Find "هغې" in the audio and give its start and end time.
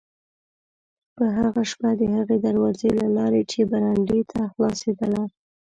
2.15-2.37